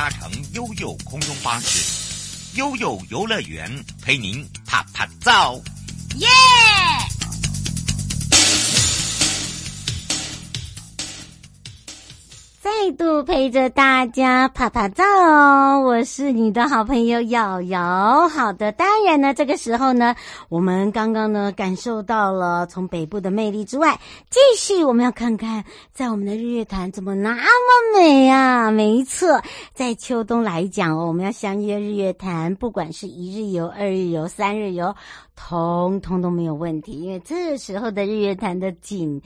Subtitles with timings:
[0.00, 5.60] 搭乘悠悠空中巴士，悠悠游乐园陪您啪啪照，
[6.16, 6.26] 耶！
[12.82, 18.26] 再度陪着大家拍拍照哦，我是你的好朋友瑶瑶。
[18.26, 20.16] 好的，当然呢，这个时候呢，
[20.48, 25.62] 我们刚刚呢感受到了从北部的魅力之外，继续我们要看看，
[25.92, 28.70] 在我们的日月潭怎么那么美啊？
[28.70, 29.42] 没错，
[29.74, 34.94] 在秋冬来讲哦，我们要相约日月潭，不管是一日游、二日游、三日游，
[35.36, 39.20] 通通都没有问题，因为这时候的日月潭的景。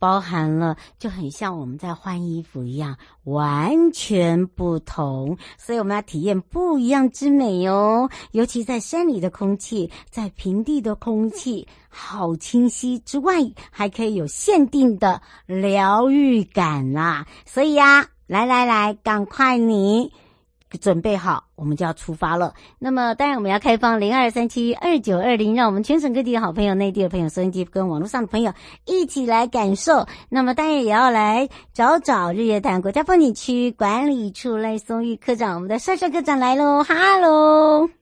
[0.00, 8.10] 包含了就很像我们在换衣服一样，完全不同，所以我们要体验不一样之美哦。
[8.32, 13.34] 尤其在山里的空气，在平地的空气，好清晰之外，
[13.70, 17.26] 还可以有限定的疗愈感啦。
[17.44, 20.10] 所以呀，来来来，赶快你。
[20.78, 22.52] 准备好，我们就要出发了。
[22.78, 28.52] 那么，当然我们要开放零二三七二九二零，让我们全省各地的好朋友、内地的朋友、收音机跟网络上的朋友
[28.86, 30.06] 一起来感受。
[30.28, 37.99] 那么，当然也要来找找日月潭国家风景区管理处赖松玉科长，我们的帅帅科长来喽，哈喽。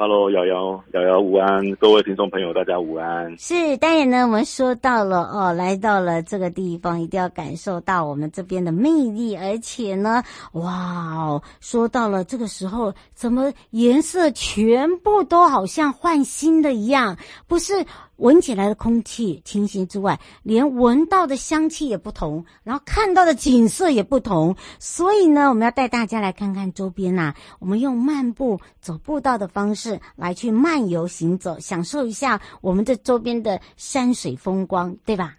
[0.00, 3.36] Hello，瑶瑶，瑶瑶，午安，各位听众朋友，大家午安。
[3.36, 17.16] 是，当然呢，我们说到了哦，来到了这个地方，一定要感受到我们这边的魅力，而且呢，哇哦，说到了这个时候，怎么颜色全部都好像换新的一样，
[17.48, 17.84] 不是？
[18.18, 24.54] 闻起来的空气清新之外，连闻到的香气也不同，然后看到的景色也不同。
[24.78, 27.36] 所以呢，我们要带大家来看看周边呐、啊。
[27.60, 35.36] 我们用漫步走步道的方式来去漫游行走，享受一下我们这周边的山水风光，对吧？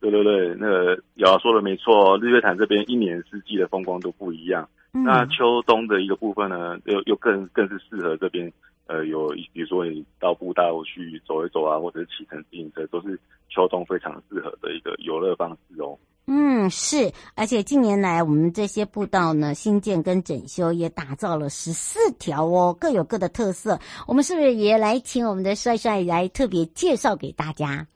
[0.00, 4.68] 对对对，那个瑶瑶说的没错，日月潭这边一年四季的风光都不一样。
[4.92, 8.52] 嗯、那秋冬的一个部分呢，又又更更是适合这边。
[8.86, 13.18] 呃，有比如说你到步道去走一走啊，或者是骑乘自行车，都是
[13.48, 15.98] 秋冬非常适合的一个游乐方式哦。
[16.26, 23.78] 嗯，是，而且近年来我们这些步道呢，新建跟整修也打造了十四条哦，各有各的特色。
[24.06, 27.86] 我们是不是也来请我们的帅帅来特别介绍给大家？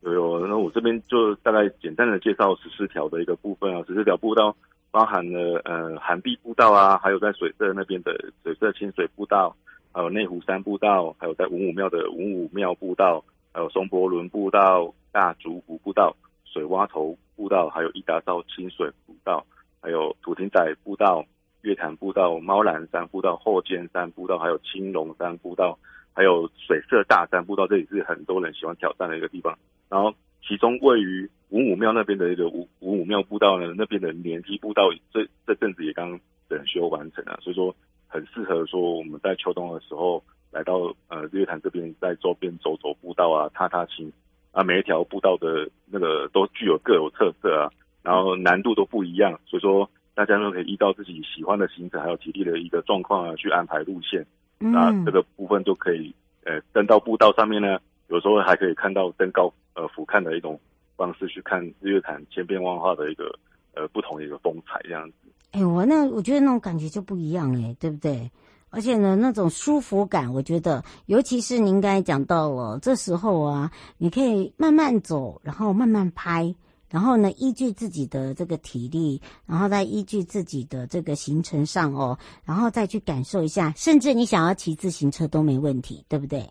[0.00, 4.54] 有有，那我这边就大概简单的介绍十四条的一个部分啊，十四条步道
[4.90, 9.54] 包含了呃涵碧步道啊，还有在水社那边的水社清水步道。
[9.94, 13.22] 还有内湖山步道，还有在文武庙的文武庙步道，
[13.52, 19.44] 还有松柏仑步道、大竹湖步道、水洼头步道，还有一大道清水步道，
[19.82, 21.26] 还有土亭仔步道、
[21.60, 25.78] 月潭步道、猫兰山步道、后尖山步道，还有青龙山步道，
[26.14, 29.58] 还有水色大山步道，这里是很多人喜欢挑战的一个地方。
[29.90, 37.76] 然后，其中位于文武庙那边的一个文文武庙步道呢，那边的连梯步道这这阵子也刚整修完成了，所以说。
[38.12, 44.12] 很适合说我们在秋冬的时候来到呃日月潭这边，在周边走走步道啊，踏踏青
[44.50, 47.72] 啊，每一条步道的那个都具有各有特色啊，
[48.02, 54.26] 然后难度都不一样，所以说大家都可以依照自己喜欢的行程还有体力的一个状况啊去安排路线，
[54.58, 56.14] 那、嗯、这个部分就可以
[56.44, 57.78] 呃登到步道上面呢，
[58.08, 60.60] 有时候还可以看到登高呃俯瞰的一种
[60.96, 63.34] 方式去看日月潭千变万化的一个
[63.74, 65.14] 呃不同一个风采这样子。
[65.52, 68.30] 哎、我那我觉得那种感觉就不一样哎，对不对？
[68.70, 76.54] 而且呢，那种舒服感，我觉得，尤其是您刚才讲到了，这时候啊，你可以慢慢走，然后慢慢拍，
[76.88, 86.48] 然后呢，依据自己的这个体力，然后再依据自己的这个行程上哦，然后再去感受一下，甚至你想要骑自行车都没问题，对不对？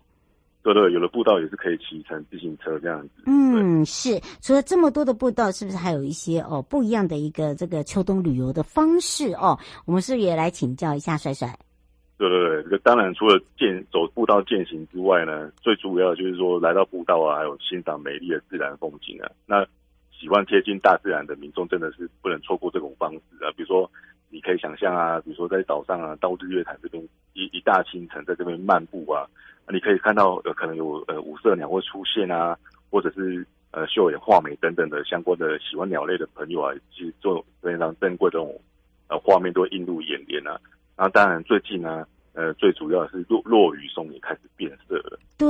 [0.62, 3.24] 对对，有的步道也是可以骑乘自行车这样子。
[3.26, 4.20] 嗯，是。
[4.40, 9.58] 除了这么多的步道，是不是还有一些哦不一样的一个这个秋冬旅游的方式哦？
[9.86, 11.58] 我们是不是也来请教一下帅帅？
[12.16, 19.28] 对对对，这个当然除了健走步道健行之外呢，最主要的就是说来到步道啊，还有欣赏美丽的自然风景啊。
[19.44, 19.66] 那
[20.12, 23.50] 喜欢贴近大自然的民众，真的是不能错过这种方式啊。
[23.56, 23.90] 比如说，
[24.30, 29.26] 你可以想象啊，比如说在早上啊，到日月潭这边一一大清晨在这边漫步啊。
[29.68, 32.56] 你可以看到，呃，可能有呃五色鸟会出现啊，
[32.90, 38.60] 或者是呃秀眼、画眉等等的相关的喜欢鸟类的朋友啊，其实做非常珍贵的这种
[39.08, 40.58] 呃画面都会映入眼帘啊。
[40.96, 45.18] 那当然最近呢，呃最主要的是落落羽松也开始变色了。
[45.38, 45.48] 对，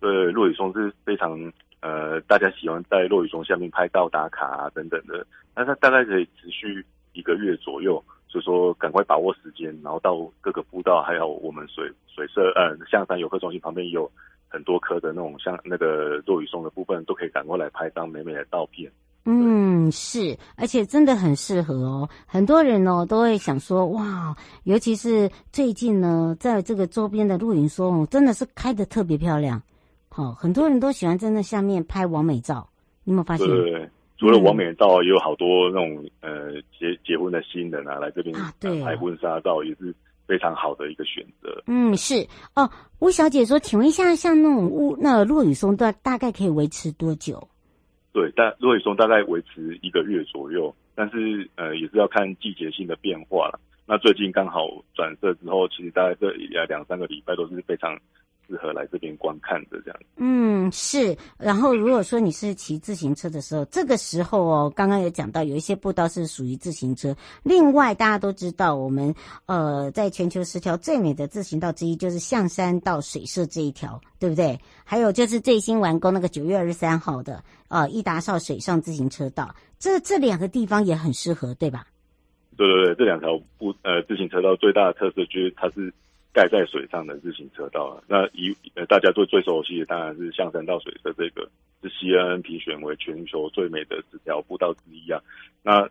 [0.00, 5.26] 对，落羽松是非常呃大家喜欢在落羽松下面拍照打卡啊等等的，
[5.56, 8.02] 那它大概可以持续一个月左右。
[8.32, 14.10] 所以说，赶快把握时间，然后到各个步道，还有我们水水社呃象山游客中心旁边有
[14.48, 18.90] 很多棵的那种像那个落羽松的部分，都可以赶过来拍张美美的照片。
[19.26, 22.08] 嗯，是，而且真的很适合哦。
[22.26, 24.34] 很多人哦都会想说，哇，
[24.64, 29.62] 尤其是最近呢，在这个周边的露营松真的是开的特别漂亮。
[30.08, 32.66] 好、哦，很多人都喜欢在那下面拍完美照，
[33.04, 33.46] 你有没有发现？
[33.46, 33.90] 对，对。
[34.22, 38.32] 除了王美照，也有好多那种呃结结婚的新人啊，来这边
[38.84, 39.92] 拍婚纱照也是
[40.28, 41.60] 非常好的一个选择。
[41.66, 42.24] 嗯，是
[42.54, 42.70] 哦。
[43.00, 47.48] 吴小姐说，请问一下，像那种乌那落雨松大大概可以维持多久？
[48.12, 53.58] 对，大落雨松大概维持一个月左右，但是呃也是要看季节性的变化了。
[53.88, 56.30] 那最近刚好转色之后，其实大概这
[56.68, 57.98] 两三个礼拜都是非常。
[58.48, 60.00] 适合来这边观看的这样。
[60.16, 61.16] 嗯，是。
[61.38, 67.16] 然后如果说你是骑自行车的时候，这个时候哦，刚刚有讲到有一些步道是属于自行车。
[67.42, 69.14] 另外，大家都知道，我们
[69.46, 74.58] 呃，在全球十条最美的自行道之一就是象山到水社这一条，对不对？
[74.84, 81.86] 还有就是最新完工那个九月二十三号的呃伊达少水上自行车道，这这两个地方也很适合，对吧？
[82.56, 85.92] 对对对，这两条步呃自行车道最大的特色就是它是。
[86.32, 91.46] 盖在水上的自行车道啊，那以呃大家都最熟悉的当然是象山到水社这个，
[91.82, 95.20] 是 CNN 评选为全球最美的十条步道之一啊。
[95.62, 95.82] 那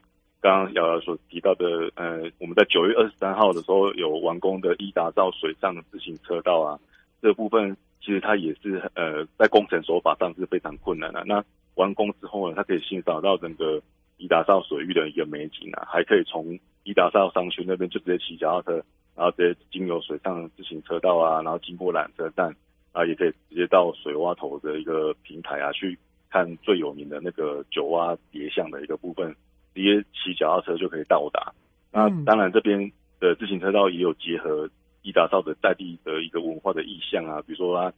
[0.41, 6.79] 刚刚瑶瑶所提到的，呃，我们在九月二十三号的时候有完工的伊达邵水上的自行车道啊，
[7.21, 11.23] 这部分其实它也是呃在工程手法上是非常困难的。
[11.27, 11.43] 那
[11.75, 13.79] 完工之后呢，它可以欣赏到整个
[14.17, 18.83] 伊达邵水域的一个美景啊，还可以从伊达邵商圈那边就直接骑脚踏车。
[19.15, 22.55] 然后直接经由水上自行车道啊，然后经过缆车站
[22.91, 25.97] 啊，也可以直接到水洼头的一个平台啊，去
[26.29, 29.35] 看最有名的那个九洼叠象的一个部分，
[29.75, 31.53] 直接骑脚踏车就可以到达。
[31.91, 34.69] 那当然这边的自行车道也有结合
[35.01, 37.93] 伊达邵的在地的一个文化的意象啊，比如说它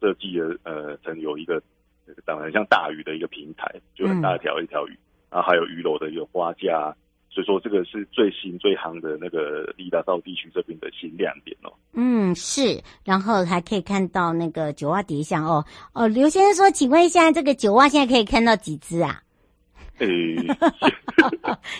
[0.00, 1.60] 设计的呃，曾有一个
[2.26, 4.96] 长得很像大鱼的一个平台，就很大条一条鱼，
[5.30, 6.94] 然后还有鱼篓的一个花架。
[7.30, 11.72] 所以说，这个是最新最夯的那个利达道地区这边的新亮点哦。
[11.92, 15.64] 嗯，是，然后还可以看到那个九蛙叠象哦。
[15.92, 19.22] 哦，刘先生说，请问一下，这个九蛙现在可以看到几只啊？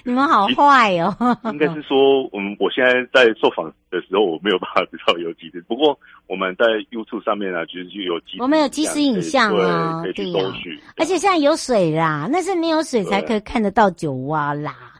[0.05, 1.17] 你们好坏哦。
[1.53, 5.61] 应该是说，我们我现在在受访的时候，我没有办法知道有几只。
[5.63, 10.77] 不过我们在 YouTube 上面啊，其实就有几，我们有即时影像啊，可以去搜寻。
[10.97, 14.95] 而且现在有水啦，那是没有水才可以看得到九蛙啦。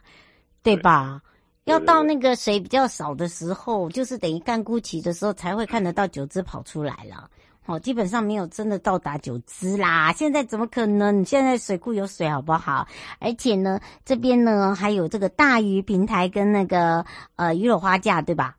[0.75, 1.21] 对吧？
[1.65, 7.29] 要到那个水比较少的时候，就是等于干枯期的时候，才会看得到九只跑出来了。
[7.65, 10.11] 哦，基本上没有真的到达九只啦。
[10.11, 11.23] 现在怎么可能？
[11.23, 12.87] 现在水库有水，好不好？
[13.19, 17.05] 而且呢，这边呢还有这个大鱼平台跟那个
[17.35, 18.55] 呃鱼篓花架，对吧？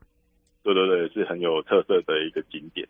[0.63, 2.87] 对对对，是很有特色的一个景点。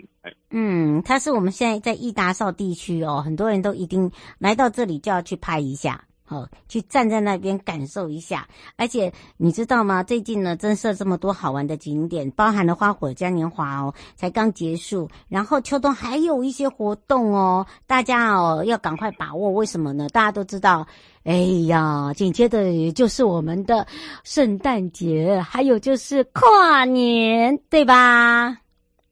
[0.51, 6.03] 嗯，它是我们现在在伊达少地区哦，很多人都一定来到这里就要去拍一下。
[6.31, 8.47] 哦，去站在那边感受一下，
[8.77, 10.01] 而且你知道吗？
[10.01, 19.51] 最近呢，增设这么多好玩的景点，包含了花火嘉年华哦，才刚结束，然后秋冬还有一些活动哦，大家哦要赶快把握。
[19.51, 20.07] 为什么呢？
[20.13, 20.87] 大家都知道，
[21.25, 21.33] 哎
[21.67, 23.85] 呀，紧接着也就是我们的
[24.23, 28.57] 圣诞节，还有就是跨年，对吧？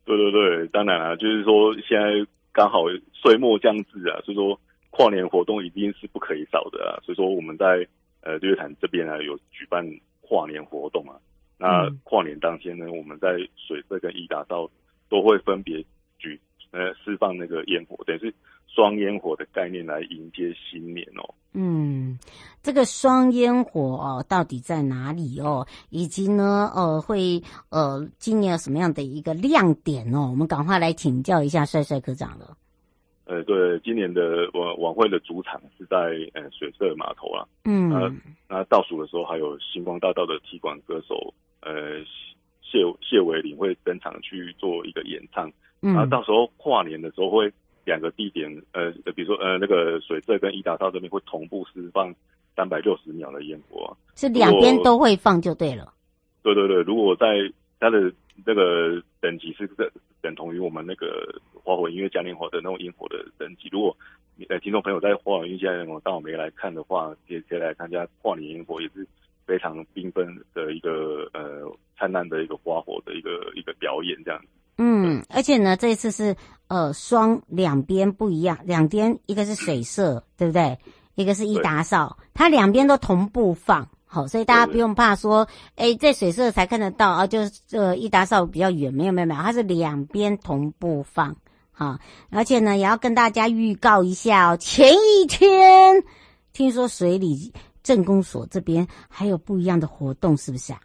[0.06, 2.80] 对对对，当然了，就是说现在刚好
[3.12, 4.58] 岁末将至啊，所以说。
[5.00, 7.88] 跨年活动一定是不可以少的啊，所以说我们在
[8.20, 9.82] 呃日月潭这边呢有举办
[10.20, 11.16] 跨年活动啊。
[11.58, 14.70] 那跨年当天呢，我们在水社跟伊达道
[15.08, 15.82] 都会分别
[16.18, 16.38] 举
[16.72, 18.34] 呃释放那个烟火，等于是
[18.68, 21.34] 双烟火的概念来迎接新年哦。
[21.54, 22.20] 嗯，
[22.62, 25.66] 这个双烟火哦到底在哪里哦？
[25.90, 30.28] 以及呢呃会呃今年有什么样的一个亮点哦？
[30.30, 32.58] 我们赶快来请教一下帅帅科长了。
[33.30, 35.98] 呃，对，今年的晚晚会的主场是在
[36.34, 37.46] 呃水社码头啊。
[37.64, 38.12] 嗯，那
[38.50, 41.32] 那倒数的时候还有星光大道的踢馆歌手
[41.62, 42.00] 呃
[42.64, 45.48] 谢谢伟林会登场去做一个演唱。
[45.84, 47.54] 嗯，然后到时候跨年的时候会
[47.86, 52.12] 两个地点呃，比如说呃那个水社跟伊达道这边会同步释放
[52.56, 55.94] 三百六十秒的烟火，是两边都会放就对了。
[56.42, 57.28] 对对对，如果在
[57.80, 58.12] 它的
[58.46, 59.70] 那个等级是
[60.22, 63.70] 等同于我们那个花火音乐嘉年华的那种烟火的等级。
[63.72, 63.96] 如果
[64.50, 69.08] 呃听众朋友在花火音乐嘉年华当我没来看的话，也可以来参加跨年烟火，也是
[69.46, 74.48] 非常缤纷的一个呃灿烂的一个花火的一个一个表演这样子。
[74.78, 76.36] 嗯，而且呢，这一次是
[76.70, 80.78] 呃双两边不一样，两边一个是水色，对不对？
[81.16, 83.90] 一个是伊达邵，它两边都同步放。
[84.12, 91.38] 好，所以大家不用怕说，哎，在水色才看得到啊，就是这一达邵比较远，没有没有没有，它是两边同步放，
[91.72, 92.00] 好，
[92.32, 96.04] 而且呢，也要跟大家预告一下哦，前一天
[96.54, 100.80] 听说水里镇公所这边还有不一样的活动，是不是啊？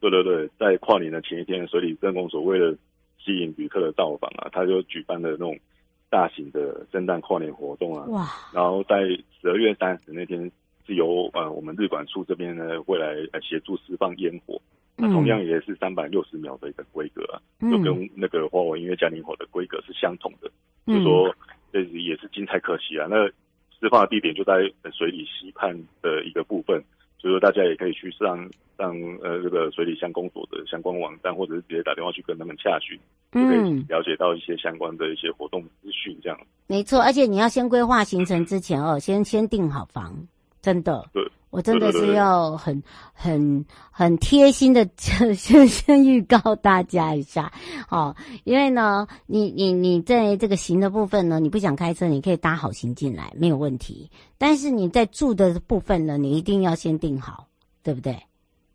[0.00, 2.76] 对对对，在跨年的前一天，水里镇公所为了
[3.24, 5.56] 吸引旅客的到访啊，他就举办了那种
[6.10, 8.96] 大型的圣诞跨年活动啊，哇，然后在
[9.40, 10.50] 十二月三十那天。
[10.86, 14.60] 是由呃我们日管处这边呢会来呃协助释放烟火，
[14.96, 20.50] 那同样也是三百六十秒的一个规格啊，就跟那个华为音乐嘉年华的规格是相同的，
[20.86, 21.34] 就说
[21.72, 23.06] 这也是精彩可惜啊。
[23.08, 23.26] 那
[23.80, 24.52] 释放的地点就在
[24.92, 26.82] 水里溪畔的一个部分，
[27.18, 28.48] 所以说大家也可以去上
[28.78, 32.98] 上呃这个水里乡公所的相关网站，或者是直接打电话去跟他们洽询，
[33.32, 36.38] 就可以了解到一些相关的一些活动资讯这样。
[36.66, 40.14] 没错，而且你要先规划行程之前哦，先先订好房。
[40.64, 47.52] 真的，对，我真的是要很、很、很贴心的先先预告大家一下，
[47.90, 54.10] 哦，因为呢，你、你、你在这个行的部分呢，你不想开车，你可以搭好行进来，没有问题。
[54.38, 57.46] 但是你在住的部分呢，你一定要先定好，
[57.82, 58.16] 对不对？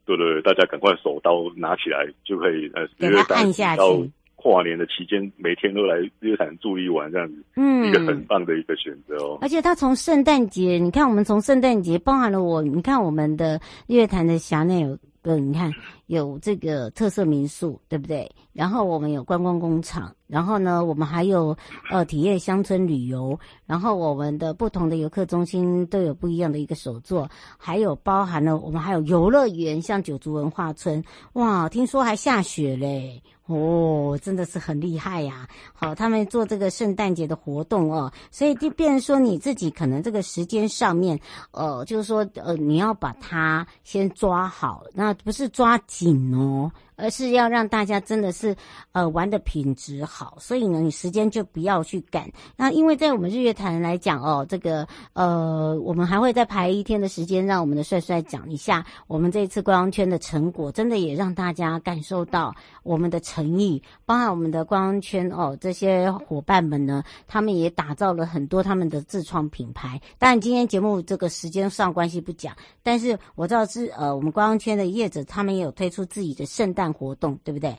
[0.05, 4.11] 对对对，大家赶快手刀拿起来就可以，呃，给他按下去。
[4.41, 9.37] 跨年的期间，每天都来日月潭住一晚，这样子，嗯，一个很棒的一个选择哦。
[9.41, 15.69] 而且它从圣诞节，你看我们从圣诞节包含了我，你看我们的日月潭的辖内有个，你看
[16.07, 18.31] 有这个特色民宿，对不对？
[18.53, 20.15] 然后我们有观光工厂。
[20.27, 21.57] 然后呢，我们还有
[21.89, 27.27] 呃体验乡村旅游，然后我们的不同的游客中心都有不一样的一个手作，
[27.57, 31.03] 还有包含了我们还有游乐园，像九族文化村，
[31.33, 33.19] 哇，听说还下雪嘞，
[33.49, 35.47] 哦，真的是很厉害呀！
[35.73, 46.71] 好，他们做这个圣诞节的活动哦，所以就变说你自己可能这个时间上面，呃，就是说呃你要把它先抓好，那不是抓紧哦。
[46.99, 48.55] 而是要让大家真的是，
[48.91, 52.29] 呃，玩的品质好，所以呢，你时间就不要去赶。
[52.55, 62.53] 那因为在我们日月潭来讲哦，这个呃，我们还会再排一天的时间，让我们的帅帅讲一下我们这一次观光圈的成果，真的也让大家感受到
[62.83, 69.99] 我们的诚意，包含我们的观光圈哦，这些伙伴们呢，他们也打造了很多他们的自创品牌。
[70.17, 72.53] 当然，今天节目这个时间上关系不讲，
[72.83, 76.88] 但是我知道是呃，我们观光圈的业者他们也有推出自己的圣诞。
[76.93, 77.73] 活动对不对？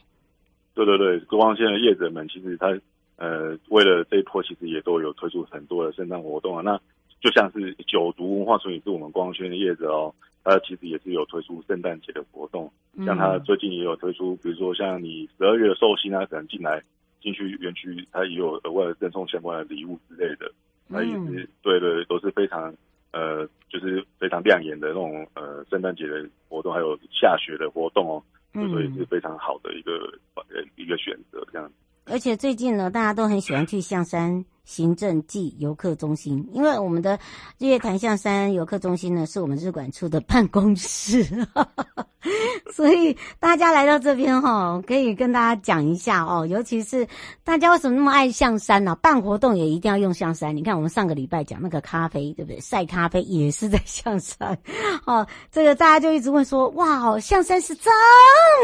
[0.74, 2.68] 对对对，观光圈的业者们其实他
[3.16, 6.62] 呃，为了这一波，其实也都有推出很多的圣诞活动啊。
[6.62, 6.80] 那
[7.20, 12.72] 就像是九族文化村也是我们光圈的业者哦，他其实也是有推出圣诞节的活动。
[13.04, 16.82] 像他最近也有推出，比如说像你十二月的寿星啊，可能进来
[17.20, 20.50] 进去园区，他也有额外的赠送相关的礼物之类的。
[20.88, 22.74] 那也是对对，都是非常
[23.12, 28.22] 呃，就是非常亮眼的那种呃圣诞节的活动，还有下雪的活动哦。
[28.52, 29.92] 所以是非常好的一个
[30.34, 31.70] 呃一个选择，这样。
[32.06, 37.18] 而且最近呢，大家都很喜欢去象山行政暨游客中心，因为我们的
[37.58, 41.26] 日月潭象山游客中心呢，是我们日管处的办公室。
[42.72, 47.06] 所以大家来到这边哈，可以跟大家讲一下哦，尤其是
[47.42, 48.94] 大家为什么那么爱象山呢？
[49.02, 50.54] 办活动也一定要用象山。
[50.54, 52.60] 你看我们上个礼拜讲那个咖啡，对不对？
[52.60, 54.56] 晒咖啡也是在象山。
[55.04, 57.90] 哦，这个大家就一直问说，哇，象山是这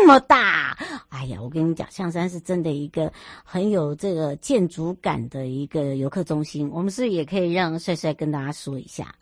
[0.07, 0.77] 么大？
[1.09, 3.11] 哎呀，我跟你讲，象山是真的一个
[3.43, 6.69] 很有这个建筑感的一个游客中心。
[6.71, 9.15] 我们是也可以让帅帅跟大家说一下？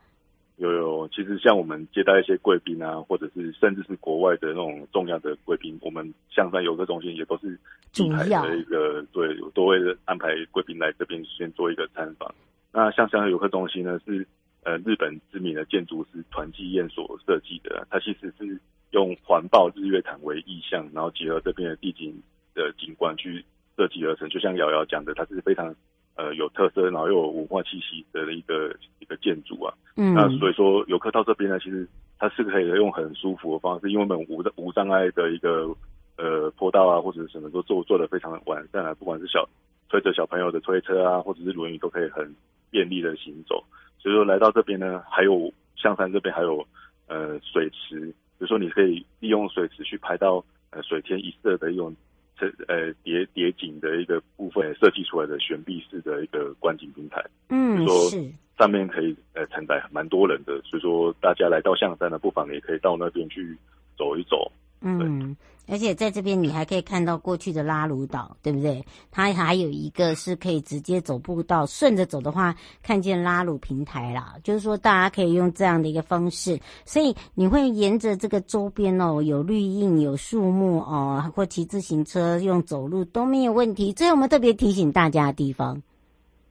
[0.56, 7.58] 有有，其实像我们接待一些贵宾啊，或者是甚至是国外的那种重要的贵宾，我们象山游客中心也都是
[7.90, 12.32] 主要的一个，对，都会安排贵宾来这边先做一个参访。
[12.72, 14.24] 那像象山游客中心呢，是
[14.62, 18.56] 呃日本知名的建筑师团纪彦所设计的，它其实是
[18.92, 22.14] 用环抱日月潭为意象，然后结合这边的地景
[22.54, 23.44] 的景观去
[23.76, 24.28] 设计而成。
[24.28, 25.74] 就像瑶瑶讲的，它是非常。
[26.16, 29.74] 呃，有特色，然后又有文化气息的一个一个建筑啊。
[29.96, 35.74] 嗯，那所以说游客到这边呢，其实它是可以用很舒服的方式，因为我们无无障碍的一个
[36.16, 38.94] 呃坡道啊，或者什么都做做的非常完善啊。
[38.94, 39.48] 不管是小
[39.88, 42.32] 推着小朋友的推车啊，或者是轮椅都可以很
[42.70, 43.62] 便利的行走。
[43.98, 46.64] 所以说来到这边呢，还有象山这边还有
[47.08, 48.06] 呃水池，
[48.38, 51.94] 比如说你可以利用水池去拍到呃水天一色的一种
[52.38, 58.10] 这呃叠叠景的一个部分设计出来的悬臂式的一个观景平台，嗯，说
[58.58, 63.56] 上面可以呃承载蛮多人的，所以说大家来到象山呢，不妨也可以到那边去
[63.96, 64.50] 走一走。
[64.86, 65.34] 嗯，
[65.66, 68.84] 而且在这边你还可以看到过去的拉鲁岛，对不对？
[69.10, 74.34] 它还有一个是可以直接走步道，顺着走的话，看见拉鲁平台啦。
[74.42, 83.90] 就是说，大家可以用这样的一个方式，所以你会沿着这个周边哦，有绿荫、有树木哦，或骑自行车、用走路都没有问题。
[83.94, 85.82] 这是，我们特别提醒大家的地方，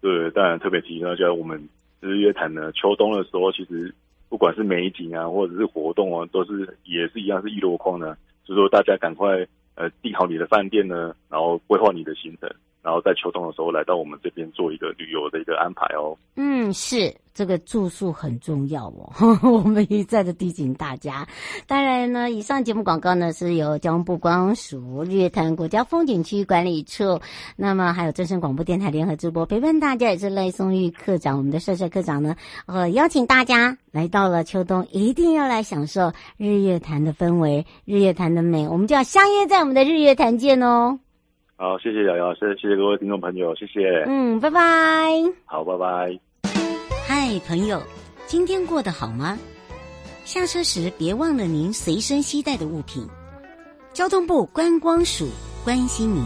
[0.01, 3.93] 对，当然特别提醒大家，我们日月潭呢，秋冬的时候其实。
[4.29, 12.49] 不管是美景啊，或者是活动啊，都是也是一样是一箩筐的，所以说大家赶快呃订好你的饭店呢，然后规划你的行程。
[12.83, 16.15] 然后在秋冬的时候来到我们这边做一个旅游的一个安排哦。
[16.35, 21.25] 嗯，是这个住宿很重要哦， 我们一再的提醒大家。
[21.65, 27.21] 当然呢，以上节目广告呢是由交通部光署日月潭国家风景区管理处，
[27.55, 32.35] 那么还有正声广播电台联合直播，陪伴大家也是赖松玉课长，我们的帅帅课长呢，
[32.65, 40.99] 呃，邀请大家来到了秋冬，一定要来享受日月潭的氛围，日月潭的美，我们就要相约在我们的日月潭见哦。
[41.63, 44.03] 好，谢谢瑶瑶，谢谢谢谢各位听众朋友，谢谢。
[44.05, 44.59] 嗯，拜拜。
[45.45, 46.19] 好，拜拜。
[47.07, 47.81] 嗨，朋友，
[48.25, 49.39] 今天过得好吗？
[50.25, 53.07] 下车时别忘了您随身携带的物品。
[53.93, 55.29] 交通部观光署
[55.63, 56.21] 关心您。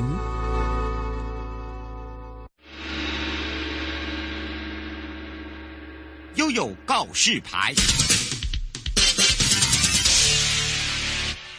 [6.38, 7.76] 悠悠告示牌。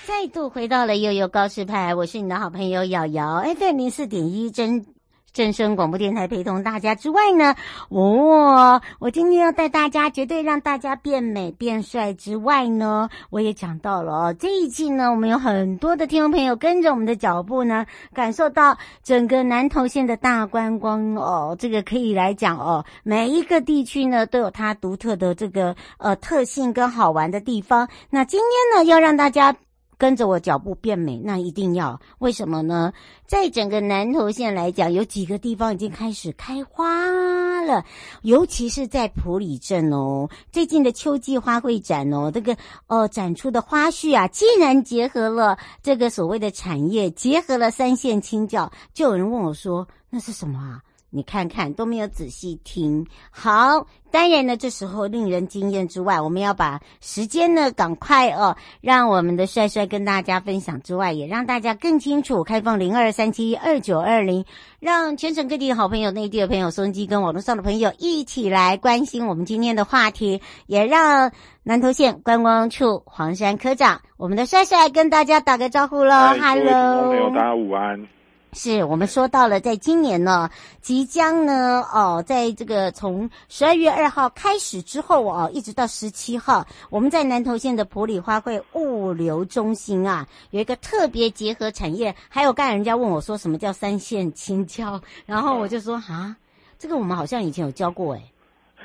[0.09, 4.87] 再度回到了悠悠告示牌，我是你的好朋友瑶瑶，FM 零四点一真
[5.35, 7.55] 正声广播电台陪同大家之外呢，
[7.91, 17.85] 哦，我今天要带大家绝对让大家变美变帅之外呢，我也讲到了哦，这一季呢，我们有很多的听众朋友跟着我们的脚步呢，
[18.15, 27.87] 感受到整个南投县的大观光哦，这个可以来讲哦，每一个地区呢都有它独特的这个呃特性跟好玩的地方。
[28.09, 29.55] 那今天呢，要让大家。
[29.99, 32.93] 跟着我脚步变美，那一定要为什么呢？
[33.27, 37.85] 在整个南投县来讲，有几个地方已经开始开花了，
[38.23, 40.29] 尤其是在埔里镇哦。
[40.53, 42.57] 最近的秋季花卉展哦，这个
[42.87, 62.45] 呃展出的花絮啊，竟然结合了这个所谓的产业，结合了三线清教，就有人问我说：“那是什么啊？”你看看都没有仔细听好，当然呢，这时候令人惊艳之外，我们要把时间呢赶快哦，让我们的帅帅跟大家分享之外，也让大家更清楚。
[62.45, 64.45] 开放零二三七二九二零，
[64.81, 76.15] 让全省各地的好朋友、内地的朋友、收音机跟网络上的朋友一起来关心我们今天的话题，也让南投县观光处黄山科长，我们的帅帅跟大家打个招呼喽。
[76.39, 78.18] Hello，朋友，大家午安。
[78.53, 80.49] 是我们说到了，在今年呢，
[80.81, 96.35] 即将呢，哦，在这个从十二月二号开始之后哦，一直到十七号，我们在南投县的普里花卉物流中心啊，有一个特别结合产业，还有刚才人家问我说什么叫三线青椒，然后我就说啊，
[96.79, 98.23] 这个我们好像以前有教过诶。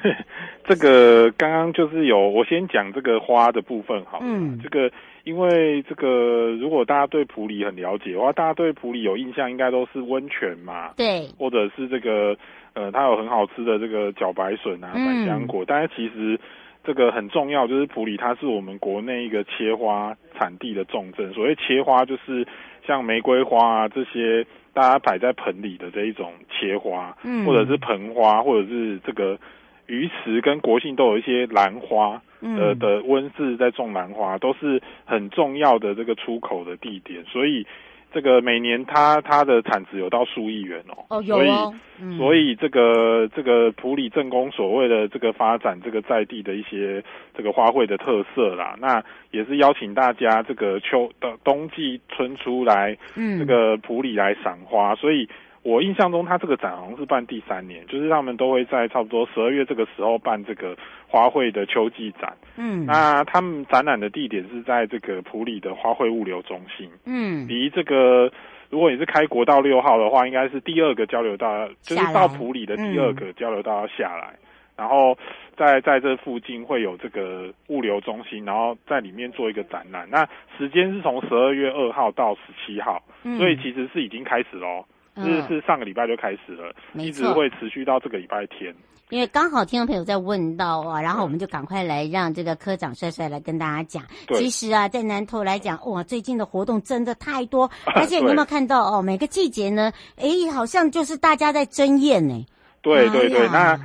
[0.68, 4.92] 这个刚刚就是有我先讲这个花的部分好，嗯，这个。
[5.24, 12.36] 因为这个，如果大家对普里很了解的话，大家对普里有印象，应该都是温泉嘛，对，或者是这个，
[12.74, 15.64] 呃，它有很好吃的这个茭白笋啊、百香果。
[15.64, 16.38] 嗯、但是其实
[16.84, 21.32] 这个很重要，就是普里它是我们国内一个切花产地的重镇。
[21.34, 22.46] 所谓切花，就是
[22.86, 29.40] 像玫瑰花啊这些，大家摆在盆里的这一种切花，嗯，或者是盆花，或者是这个。
[29.88, 37.66] 鱼池跟国姓都有一些兰花，呃的温室在种兰花，都是很重要的这个出口的地点，所以
[38.14, 41.04] 这个每年它它的产值有到数亿元哦。
[41.10, 41.74] 哦，有哦。
[42.00, 47.04] 所以，所以这个这个普里正宫所谓的这个发展这个在地的一些
[47.36, 55.28] 这个花卉的特色啦，那也是邀请大家这个秋的冬季春出来，嗯，这个普里来赏花，所以。
[55.64, 62.36] 我印象中，他这个展好像是办第三年，就是他们都会在差不多十二月这个时候办这个花卉的秋季展。
[62.58, 66.90] 嗯，那他们展览的地点是在这个普里的花卉物流中心。
[67.06, 68.30] 嗯，离这个
[68.70, 74.46] 如果你是开国道六号的话，应该是第二个交流道，就是到普里的第二个交流道要下来，嗯、
[74.76, 75.18] 然后
[75.56, 80.06] 在在这附近会有这个物流中心，然后在里面做一个展览。
[80.12, 84.84] 那时间是从十二月二号到十七号，嗯、所以其实是已经开始喽。
[85.16, 88.74] 是是上个礼拜就开始了，一直会持续到这个礼拜天。
[89.10, 94.04] 因为刚好听众朋友在问到啊，然后我们就赶快来让这个科长帅帅来跟大家讲。
[94.34, 99.02] 其实啊，在南投来讲，哇，最近的活动真的太多， 而且你有没有看到哦？
[99.04, 102.44] 每个季节呢，诶，好像就是大家在争艳呢。
[102.82, 103.80] 对对对，那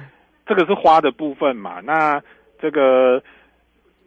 [0.47, 1.81] 这个是花的部分嘛？
[1.81, 2.23] 那
[2.59, 3.23] 这个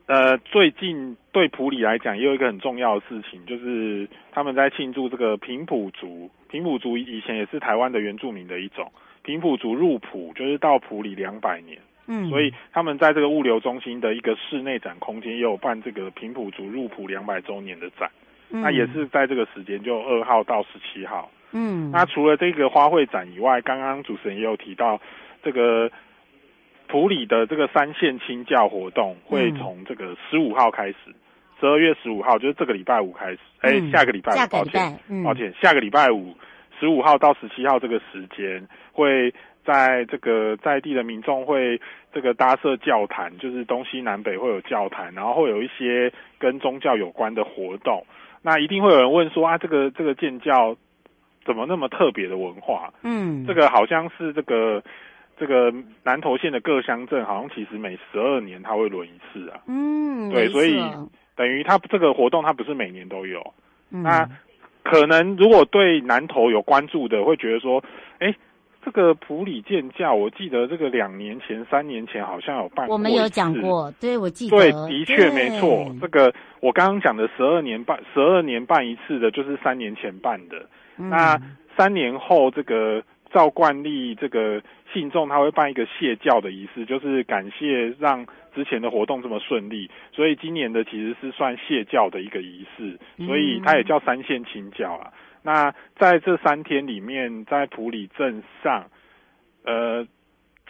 [0.08, 6.30] 呃，最近对普里来讲也有一个很重要的事情，就是他们在庆祝这个平埔族。
[6.50, 8.91] 平埔族以前也是台湾的原住民的一种。
[9.24, 18.10] 平埔族入埔就是到埔里两百年，嗯，所以他们在这个物流中心的一个室内展空间也有办这个平埔族入埔两百周年的展，
[18.50, 25.00] 嗯，那也是在这个时间，就二号到十七号，嗯，那除了这个花卉展以外，刚刚主持人也有提到，
[25.44, 25.91] 这个
[26.88, 30.96] 普里的这个三线清教活动会从这个十五号开始，
[31.62, 36.36] 十二月十五号就是这个礼拜五开始，哎，嗯，下个礼拜五，抱歉，嗯，抱歉，下个礼拜五。
[36.80, 39.32] 十五号到十七号这个时间，会
[39.63, 41.80] 在这个在地的民众会
[42.12, 48.04] 这个搭设教坛，就是东西南北会有教坛，然后会有一些跟宗教有关的活动。
[48.41, 50.76] 那一定会有人问说啊，这个这个建教
[51.45, 52.91] 怎么那么特别的文化？
[53.04, 54.84] 嗯，这个好像是这个
[55.38, 55.71] 这个
[56.04, 59.60] 南投县的各乡镇，好像其实每十二年它会轮一次啊。
[59.67, 60.82] 嗯，对，所以
[61.41, 63.54] 等于他这个活动他不是每年都有。
[63.91, 64.30] 嗯、那。
[64.84, 67.84] 可能如果对南投有关注的，会觉得说，
[68.17, 68.34] 哎，
[68.84, 72.95] 这个普里建教，我记得这个两年前、三年前好像有办过。
[72.95, 74.58] 我们有讲过，对，我记得。
[74.58, 75.95] 对，的确没错。
[76.01, 80.65] 这个我刚刚讲的十二年办，十二年办一次的，就是三年前办的。
[80.97, 81.39] 嗯、那
[81.77, 84.60] 三年后，这个照惯例，这个
[84.91, 88.25] 信众他会办一个谢教的仪式，就是感谢让。
[88.54, 95.12] 之前的活动这么顺利，所以今年的其实是算谢教的一个仪式，所以它也叫三线清教啊。
[95.12, 98.86] 嗯、那在这三天里面，在普里镇上，
[99.64, 100.06] 呃，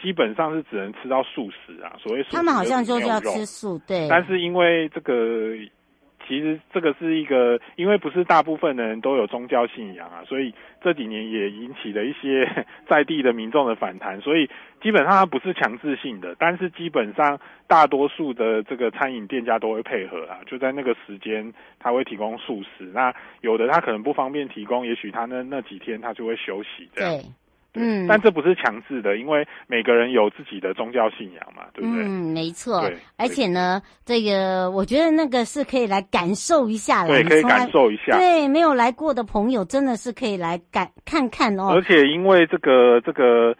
[0.02, 1.96] 基本上是只能吃到素食啊。
[2.00, 4.08] 所谓素食，他们好像就是要吃素，对。
[4.10, 5.56] 但是因为这个。
[6.32, 12.48] 其实这个是一个，因为不是大部分的人都有宗教信仰啊，所以这几年也引起了一些
[12.88, 14.22] 在地的民众的反弹。
[14.22, 14.50] 所以
[14.82, 22.86] 基本上它不是强制性的，但是基本上大多数的这个餐饮店家都会配合啊，就在那个时间他会提供素食。
[22.94, 27.14] 那有的他可能不方便提供，也许他那那几天他就会休息这样。
[27.74, 32.04] 嗯，但这不是强制的，因为每个人有自己的宗教信仰嘛，对不对？
[32.04, 32.82] 嗯，没错。
[32.82, 38.18] 对，而且呢，这个我觉得那个是可以来感受一下的，对，可以感受一下。
[38.18, 41.70] 对，没有来过的朋友真的是可以来感看看哦。
[41.72, 43.56] 而且因为这个这个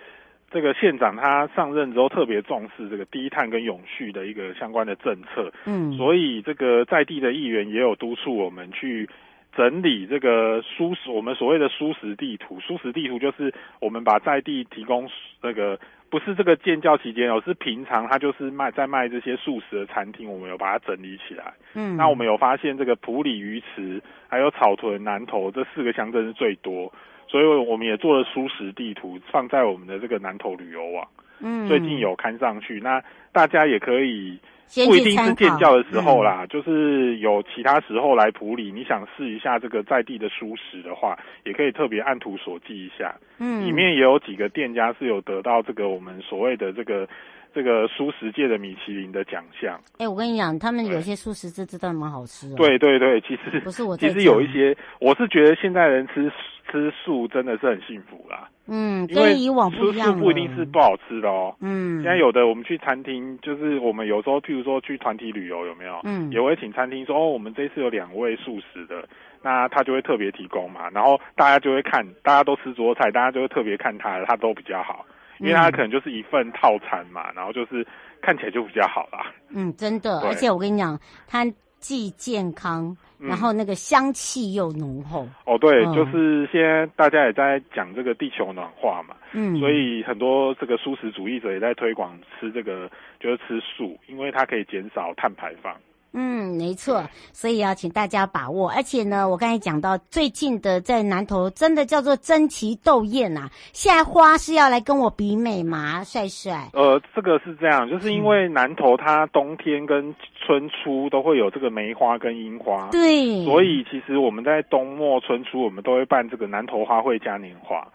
[0.52, 9.10] 这个县长他上任之后特别重视这个低碳跟永续的一个相关的政策，嗯，所以这个在地的议员也有督促我们去。
[9.56, 12.60] 整理这个蔬食，我们所谓的蔬食地图。
[12.60, 15.10] 蔬食地图就是我们把在地提供
[15.42, 15.78] 那个，
[16.10, 21.54] 不是这个建教期间哦，是平常他就是卖在卖这些素食的餐厅，我们有把它整理起来。
[21.74, 26.92] 嗯，那我们有发现这个普里、鱼池还有草屯、南投这四个乡镇是最多，
[27.28, 31.08] 所以我们也做了蔬食地图，放在我们的这个南投旅游网。
[31.40, 34.40] 嗯，最近有看上去，那大家也可以。
[34.86, 43.16] 不一定是建教的时候啦，嗯、就是有其他时候来普里，你想试一下这个在地的蔬食的话，也可以特别按图索骥一下。
[43.40, 47.08] 嗯，里面也有几个店家是有得到这个我们所谓的这个
[47.54, 49.74] 这个蔬食界的米其林的奖项。
[49.98, 52.56] 哎、欸，我跟你讲，他们有些素食这真的蛮好吃的。
[52.56, 56.32] 对对对，其实不是我，其实有一些，我是觉得现在人吃
[56.70, 58.50] 吃素真的是很幸福啦。
[58.68, 60.08] 嗯，跟以往不一样。
[60.08, 61.56] 吃素不一定是不好吃的哦。
[61.60, 66.00] 嗯，现在有的我们去餐厅，就是我们有时候譬如说去团体旅游有没有？
[66.04, 69.08] 嗯，也会请餐厅说哦，我们这次有两位素食的，
[69.42, 75.06] 那他就会特别提供嘛，然后大家就会看，大家都吃桌菜，大家就会特别看他，他都比较好，
[75.40, 77.86] 因为他可能就是一份套餐嘛，然后就是
[78.22, 79.34] 看起来就比较好啦。
[79.50, 80.98] 嗯，真的，而且我跟你讲，
[81.28, 81.46] 他
[81.82, 82.96] 既健康。
[83.24, 92.90] 然后那个香气又浓厚哦，对，嗯、就是现在大家也在讲这个地球暖化嘛，嗯，所以很多这个素食主义者也在推广吃这个，
[93.20, 95.72] 就是吃素，因为它可以减少碳排放。
[96.14, 98.70] 嗯，没错，所以要请大家把握。
[98.70, 103.50] 而且呢，我刚才讲到最近的在南投，真的叫做争奇斗艳呐。
[103.72, 106.70] 现在花是要来跟我比美吗，帅帅？
[106.74, 117.88] 呃，这个是这样，就是因为南投它冬天跟春初都会有这个梅花跟樱花，对，所以其实我们在冬末春初，我们都会办这个南投花卉嘉年华。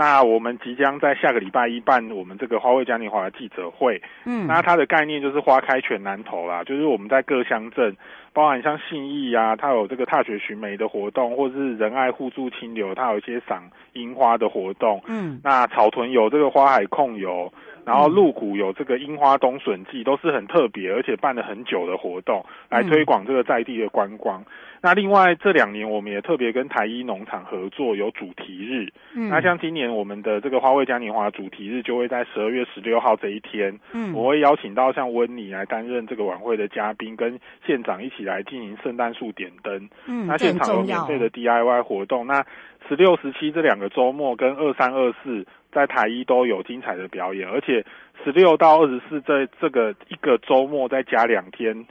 [0.00, 4.00] 那我们即将在下个礼拜一办我们这个花卉嘉年华的记者会。
[4.24, 7.94] 嗯，那它的概念就是花开全南投啦，就是我们在各乡镇，
[8.32, 15.02] 包含像信义啊，它有这个踏雪寻梅的活动，或者是仁爱互助清流，它有一些赏樱花的活动。
[15.06, 17.52] 嗯，那草屯有这个花海控油。
[17.84, 24.40] 然后鹿谷有这个樱花冬笋季，都是很特别，而且办了很久的活动，来推广这个在地的观光。
[24.40, 24.46] 嗯、
[24.82, 28.88] 那另外这两年，我们也特别跟台一农场合作，有主题日。
[29.14, 33.78] 嗯，那像今年我们的这个花卉嘉年华主题日，就会在十二月十六号这一天。
[33.92, 39.88] 嗯，我会邀请到像温妮来担任这个晚会的嘉宾，跟县长一起来进行圣诞树点灯。
[40.06, 42.26] 嗯，那现场有免费的 DIY 活动。
[42.26, 42.44] 那
[42.88, 45.46] 十六、十七这两个周末跟二三、二四。
[45.72, 47.84] 在台一都有精彩的表演，而且
[48.24, 51.86] 十六到二十四这这个一个周末再加两天，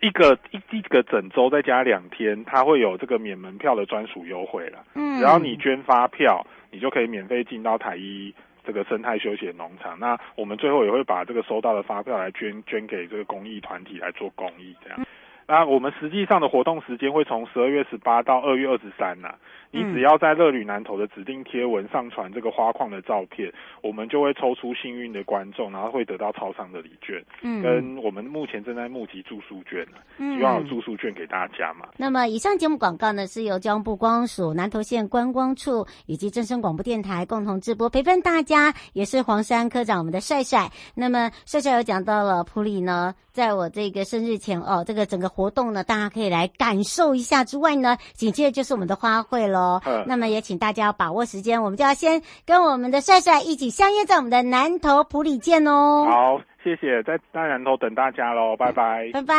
[0.00, 4.84] 一个一一个整周再加两天，它会有这个免门票的专属优惠了。
[4.94, 9.98] 嗯，只要你捐发票，你就可以免费进到台一这个生态休闲农场。
[9.98, 15.00] 那我们最后也会把这个收到的发票来捐捐给这个公益团体来做公益，这样。
[15.46, 19.34] 那我们实际上的活动时间会从十二月十八到二月二十三呐。
[19.74, 23.50] 你只要在乐旅南投的指定贴文上传这个花框的照片，
[23.80, 27.24] 我们就会抽出幸运的观众，然后会得到超商的礼券。
[27.40, 29.82] 嗯，跟我们目前正在募集住宿券，
[30.18, 31.88] 嗯，希望有住宿券给大家嘛。
[31.96, 40.68] 那么以上节目广告呢，是由交通部观光署南投县观光处以及正声广播电台共同直播，陪伴大家也是黄山科长我们的帅帅。
[40.94, 49.80] 那么帅帅有讲到了普里呢，在我这个生日前哦，这个整个活动呢，大家可以来感受一下之外呢，紧接着就是我们的花卉喽。
[49.84, 56.06] 哦，那么也请大家要把握时间，我们就要先跟我们的帅帅一起相约在我们的南投埔里见哦。
[56.10, 59.34] 好，谢谢，在在南投等大家喽，拜拜，拜拜，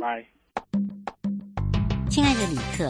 [0.00, 0.26] 拜。
[2.10, 2.88] 亲爱的旅客，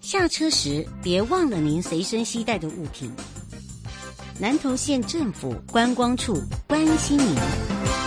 [0.00, 3.12] 下车时别忘了您随身携带的物品。
[4.38, 6.34] 南投县政府观光处
[6.68, 8.05] 关心您。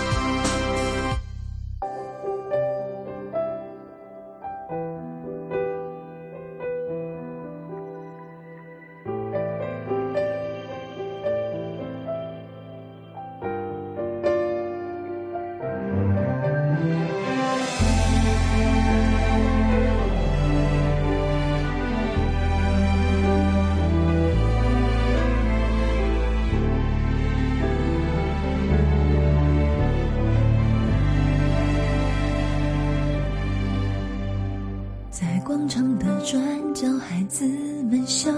[35.69, 37.45] 长的转角孩子
[37.91, 38.32] 们笑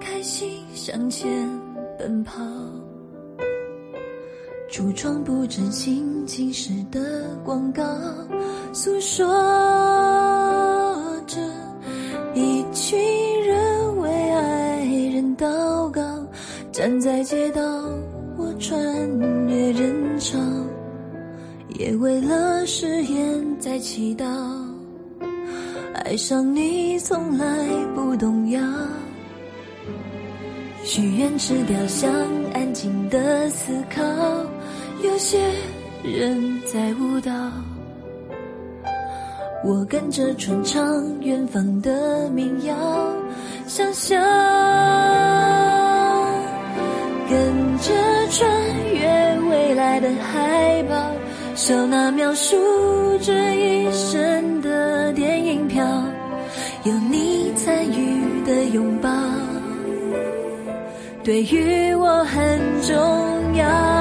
[0.00, 1.30] 开心向前
[1.98, 2.42] 奔跑。
[4.70, 7.84] 橱窗布置心净时的广告
[8.72, 9.26] 诉说
[11.26, 11.38] 着
[12.34, 12.98] 一群
[13.46, 16.00] 人为爱人祷告。
[16.72, 17.60] 站在街道
[18.36, 18.78] 我穿
[19.48, 20.38] 越人潮
[21.78, 24.67] 也为了誓言在祈祷。
[26.08, 27.44] 爱上你从来
[27.94, 28.58] 不动摇，
[30.82, 32.10] 许愿池雕像，
[32.54, 34.02] 安静的思考。
[35.02, 35.38] 有些
[36.02, 37.30] 人在舞蹈，
[39.62, 40.82] 我跟着传唱
[41.20, 42.74] 远方的民谣，
[43.66, 44.18] 想象
[47.28, 47.38] 跟
[47.80, 47.92] 着
[48.30, 48.50] 穿
[48.94, 51.12] 越未来的海报，
[51.54, 52.56] 笑纳描述
[53.20, 54.57] 这一生。
[56.88, 59.10] 有你参与的拥抱，
[61.22, 62.94] 对于我很重
[63.56, 63.97] 要。